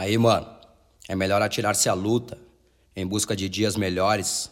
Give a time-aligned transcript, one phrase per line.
[0.00, 0.46] Aí, mano,
[1.10, 2.38] é melhor atirar-se à luta,
[2.96, 4.50] em busca de dias melhores,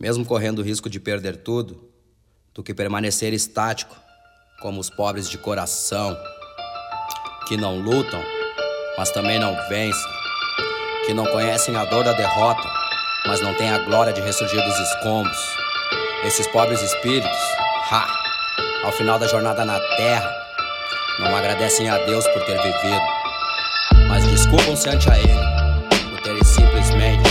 [0.00, 1.90] mesmo correndo o risco de perder tudo,
[2.54, 3.94] do que permanecer estático,
[4.62, 6.16] como os pobres de coração,
[7.46, 8.24] que não lutam,
[8.96, 10.10] mas também não vencem,
[11.04, 12.66] que não conhecem a dor da derrota,
[13.26, 15.38] mas não têm a glória de ressurgir dos escombros.
[16.24, 17.38] Esses pobres espíritos,
[17.92, 18.06] ha,
[18.84, 20.34] ao final da jornada na terra,
[21.18, 23.19] não agradecem a Deus por ter vivido,
[24.10, 25.32] mas desculpam-se ante a Ele
[26.10, 27.30] por terem simplesmente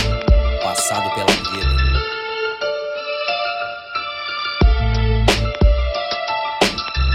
[0.62, 1.80] passado pela vida.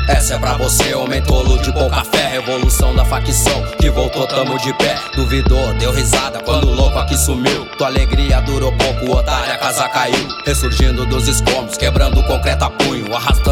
[0.08, 2.28] Essa é pra você, homem tolo de pouca fé.
[2.28, 4.96] Revolução da facção que voltou, tamo de pé.
[5.16, 7.66] Duvidou, deu risada quando o louco aqui sumiu.
[7.78, 10.28] Tua alegria durou pouco, otário, a casa caiu.
[10.46, 13.16] Ressurgindo dos escombros, quebrando concreto a punho.
[13.16, 13.45] Arrastando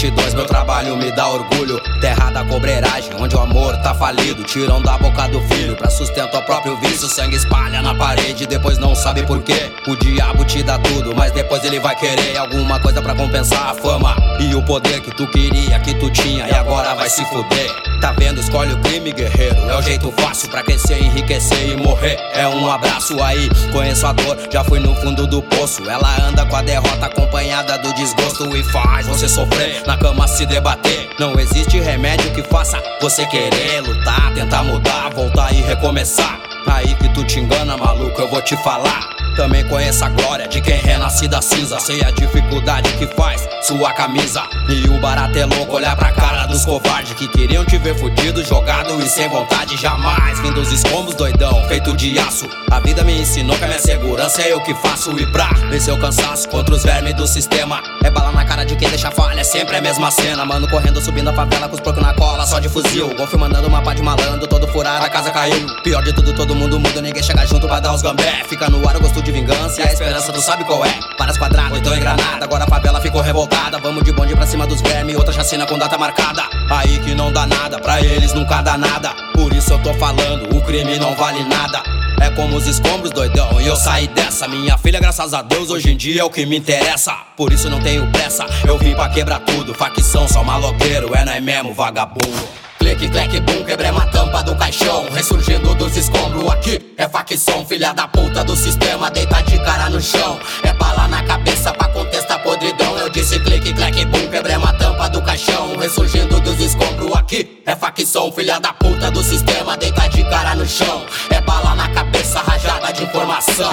[0.00, 1.78] multidões, meu trabalho me dá orgulho.
[2.00, 4.42] Terra da cobreiragem, onde o amor tá falido.
[4.44, 7.06] Tiram da boca do filho pra sustento ao próprio vício.
[7.06, 9.70] Sangue espalha na parede, depois não sabe porquê.
[9.86, 13.74] O diabo te dá tudo, mas depois ele vai querer alguma coisa pra compensar a
[13.74, 17.70] fama e o poder que tu queria, que tu tinha e agora vai se fuder.
[18.00, 18.40] Tá vendo?
[18.40, 19.56] Escolhe o crime, guerreiro.
[19.68, 22.16] É o jeito fácil pra crescer, enriquecer e morrer.
[22.32, 25.82] É um abraço aí, conheço a dor, já fui no fundo do poço.
[25.88, 30.46] Ela anda com a derrota acompanhada do desgosto e faz você sofrer, na cama se
[30.46, 31.10] debater.
[31.18, 36.38] Não existe remédio que faça você querer lutar, tentar mudar, voltar e recomeçar.
[36.68, 39.19] Aí que tu te engana, maluco, eu vou te falar.
[39.36, 41.78] Também conheço a glória de quem renasce da cinza.
[41.80, 44.42] Sei a dificuldade que faz sua camisa.
[44.68, 48.44] E o barato é louco olhar pra cara dos covardes que queriam te ver fudido,
[48.44, 49.76] jogado e sem vontade.
[49.76, 52.48] Jamais vim dos escombros, doidão, feito de aço.
[52.70, 55.10] A vida me ensinou que a minha segurança é eu que faço.
[55.18, 57.82] E pra vencer o cansaço contra os vermes do sistema.
[58.04, 60.44] É bala na cara de quem deixa falha, é sempre a mesma cena.
[60.44, 63.14] Mano correndo, subindo a favela com os porcos na cola, só de fuzil.
[63.16, 65.66] Golfe mandando uma pá de malandro, todo furado, a casa caiu.
[65.82, 68.42] Pior de tudo, todo mundo muda, ninguém chega junto pra dar os gambé.
[68.48, 70.98] Fica no ar o gosto de vingança e a esperança tu sabe qual é.
[71.18, 73.78] Várias quadradas, então engranada, agora a favela ficou revoltada.
[73.78, 76.42] Vamos de bonde pra cima dos vermes, outra chacina com data marcada.
[76.70, 79.14] Aí que não dá nada, pra eles nunca dá nada.
[79.34, 81.82] Por isso eu tô falando, o crime não vale nada.
[82.20, 84.46] É como os escombros, doidão, e eu saí dessa.
[84.46, 87.14] Minha filha, graças a Deus, hoje em dia é o que me interessa.
[87.36, 89.74] Por isso não tenho pressa, eu vim pra quebrar tudo.
[89.74, 92.48] Facção, só maloqueiro, é nós mesmo, vagabundo.
[92.78, 94.06] Clique, clack, bum, quebremos a
[94.40, 96.50] tampa do caixão Ressurgindo dos escombros.
[96.50, 100.38] Aqui É facção, filha da puta do sistema Deita de cara no chão.
[100.62, 102.98] É bala na cabeça pra contestar podridão.
[102.98, 107.14] Eu disse clique, clack, bum, quebremos a tampa do caixão Ressurgindo dos escombros.
[107.14, 111.04] Aqui É facção, filha da puta do sistema Deita de cara no chão.
[111.30, 113.70] É bala na cabeça, rajada de informação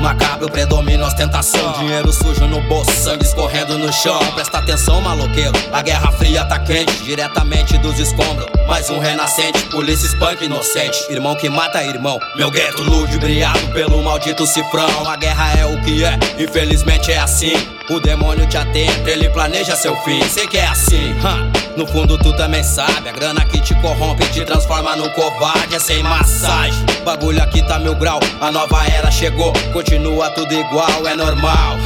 [0.00, 5.82] macabro, predomina ostentação Dinheiro sujo no bolso, sangue escorrendo no chão Presta atenção, maloqueiro A
[5.82, 10.96] guerra fria tá quente, diretamente dos escombros mais um renascente, polícia espanca inocente.
[11.10, 15.08] Irmão que mata irmão, meu gueto ludibriado pelo maldito cifrão.
[15.08, 17.52] A guerra é o que é, infelizmente é assim.
[17.90, 20.22] O demônio te atenta, ele planeja seu fim.
[20.22, 21.16] Sei que é assim,
[21.76, 23.08] no fundo tu também sabe.
[23.08, 26.86] A grana que te corrompe te transforma no covarde, é sem massagem.
[27.04, 29.52] Bagulho aqui tá mil grau, a nova era chegou.
[29.72, 29.89] Continua
[30.34, 31.76] tudo igual, é normal.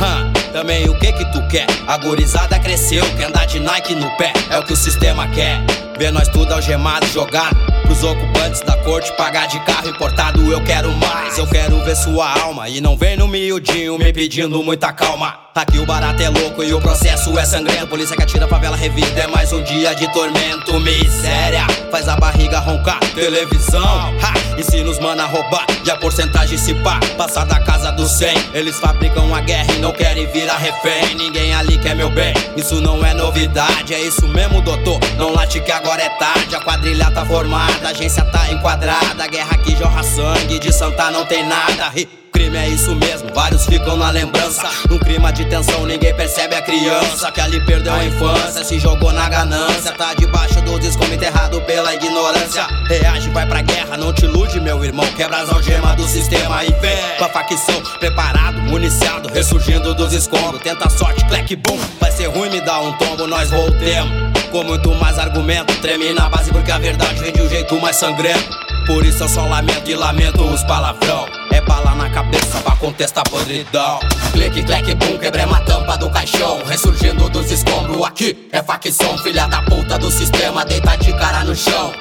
[0.53, 1.67] Também o que que tu quer?
[1.87, 5.65] A gorizada cresceu, quer andar de Nike no pé, é o que o sistema quer.
[5.99, 10.93] Ver nós tudo algemado, jogado Pros ocupantes da corte pagar de carro importado Eu quero
[10.93, 15.45] mais, eu quero ver sua alma E não vem no miudinho me pedindo muita calma.
[15.55, 17.87] Aqui o barato é louco e o processo é sangrento.
[17.87, 22.59] Polícia que atira, favela revida É mais um dia de tormento, miséria Faz a barriga
[22.59, 25.65] roncar, televisão ha, Ensina os mana a roubar.
[25.85, 29.79] E a porcentagem se pá, passar da casa do 100 Eles fabricam a guerra e
[29.79, 31.15] não querem virar refém.
[31.15, 33.95] Ninguém ali quer meu bem, isso não é novidade.
[33.95, 36.57] É isso mesmo doutor, não late que agora é tarde.
[36.57, 41.11] A quadrilha tá formada, a agência tá enquadrada A guerra que jorra sangue, de santa
[41.11, 41.93] não tem nada
[42.35, 44.69] crime é isso mesmo, vários ficam na lembrança.
[44.91, 49.13] Num clima de tensão, ninguém percebe a criança que ali perdeu a infância, se jogou
[49.13, 49.93] na ganância.
[49.93, 52.67] Tá debaixo do descomo enterrado pela ignorância.
[52.89, 55.07] Reage, vai pra guerra, não te ilude, meu irmão.
[55.17, 57.81] Quebra as algemas do sistema e vem pra facção.
[58.01, 60.61] Preparado, municiado, ressurgindo dos escombros.
[60.61, 61.79] Tenta a sorte, clack, boom.
[62.01, 64.34] Vai ser ruim, me dá um tombo, nós voltemos.
[64.55, 67.97] Com muito mais argumento, treme na base porque a verdade vem de um jeito mais
[67.97, 68.57] sangrento.
[68.87, 71.27] Por isso eu só lamento e lamento os palavrão.
[71.51, 73.99] É bala na cabeça pra contestar podridão.
[74.31, 76.63] Clique, clack, bum, quebremos a tampa do caixão.
[76.67, 78.49] Ressurgindo dos escombros aqui.
[78.53, 80.65] É facção, filha da puta do sistema.
[80.65, 81.93] Deita de cara no chão.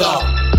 [0.00, 0.49] 走